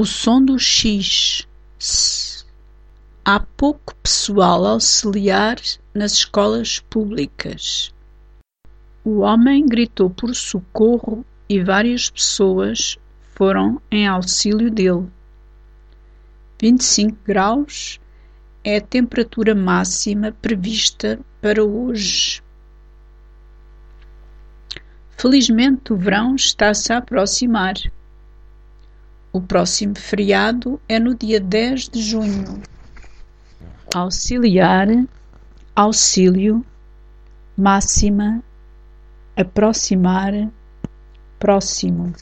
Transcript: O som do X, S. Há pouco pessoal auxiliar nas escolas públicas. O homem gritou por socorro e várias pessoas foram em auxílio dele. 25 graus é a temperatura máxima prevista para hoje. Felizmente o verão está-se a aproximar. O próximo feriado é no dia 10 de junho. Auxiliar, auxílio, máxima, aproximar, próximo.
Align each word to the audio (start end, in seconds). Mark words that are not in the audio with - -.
O 0.00 0.04
som 0.04 0.40
do 0.40 0.60
X, 0.60 1.44
S. 1.76 2.46
Há 3.24 3.40
pouco 3.40 3.96
pessoal 3.96 4.64
auxiliar 4.64 5.56
nas 5.92 6.12
escolas 6.12 6.78
públicas. 6.78 7.92
O 9.04 9.22
homem 9.22 9.66
gritou 9.66 10.08
por 10.08 10.32
socorro 10.36 11.26
e 11.48 11.60
várias 11.60 12.08
pessoas 12.10 12.96
foram 13.34 13.82
em 13.90 14.06
auxílio 14.06 14.70
dele. 14.70 15.08
25 16.62 17.18
graus 17.26 18.00
é 18.62 18.76
a 18.76 18.80
temperatura 18.80 19.52
máxima 19.52 20.30
prevista 20.30 21.18
para 21.40 21.64
hoje. 21.64 22.40
Felizmente 25.16 25.92
o 25.92 25.96
verão 25.96 26.36
está-se 26.36 26.92
a 26.92 26.98
aproximar. 26.98 27.74
O 29.32 29.40
próximo 29.40 29.94
feriado 29.98 30.80
é 30.88 30.98
no 30.98 31.14
dia 31.14 31.38
10 31.38 31.88
de 31.90 32.02
junho. 32.02 32.62
Auxiliar, 33.94 34.88
auxílio, 35.76 36.64
máxima, 37.56 38.42
aproximar, 39.36 40.32
próximo. 41.38 42.14